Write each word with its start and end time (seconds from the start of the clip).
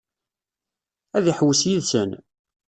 Ad 1.17 1.25
iḥewwes 1.31 1.61
yid-sen? 1.69 2.09